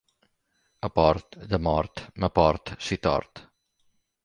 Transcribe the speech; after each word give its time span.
A 0.87 0.89
port 0.95 1.37
/ 1.37 1.51
de 1.51 1.59
mort 1.67 2.03
/ 2.09 2.19
me 2.23 2.31
port 2.39 2.75
/ 2.75 2.85
si 2.89 3.01
tort... 3.07 3.47